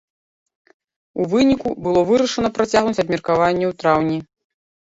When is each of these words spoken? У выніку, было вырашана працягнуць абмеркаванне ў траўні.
У 1.23 1.27
выніку, 1.33 1.69
было 1.85 2.01
вырашана 2.09 2.49
працягнуць 2.57 2.97
абмеркаванне 3.07 3.65
ў 3.71 3.79
траўні. 3.85 4.19